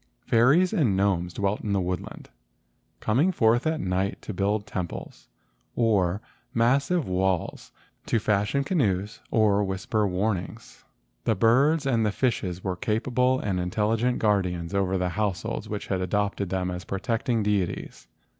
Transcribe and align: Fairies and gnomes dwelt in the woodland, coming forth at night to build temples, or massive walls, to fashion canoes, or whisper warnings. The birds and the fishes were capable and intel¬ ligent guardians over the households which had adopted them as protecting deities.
Fairies 0.25 0.73
and 0.73 0.97
gnomes 0.97 1.31
dwelt 1.31 1.61
in 1.61 1.73
the 1.73 1.79
woodland, 1.79 2.31
coming 3.01 3.31
forth 3.31 3.67
at 3.67 3.79
night 3.79 4.19
to 4.23 4.33
build 4.33 4.65
temples, 4.65 5.29
or 5.75 6.21
massive 6.55 7.07
walls, 7.07 7.71
to 8.07 8.17
fashion 8.17 8.63
canoes, 8.63 9.21
or 9.29 9.63
whisper 9.63 10.07
warnings. 10.07 10.85
The 11.25 11.35
birds 11.35 11.85
and 11.85 12.03
the 12.03 12.11
fishes 12.11 12.63
were 12.63 12.75
capable 12.75 13.39
and 13.39 13.59
intel¬ 13.59 13.95
ligent 13.95 14.17
guardians 14.17 14.73
over 14.73 14.97
the 14.97 15.09
households 15.09 15.69
which 15.69 15.85
had 15.85 16.01
adopted 16.01 16.49
them 16.49 16.71
as 16.71 16.83
protecting 16.83 17.43
deities. 17.43 18.07